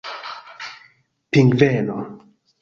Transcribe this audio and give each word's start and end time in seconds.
pingveno 1.31 1.99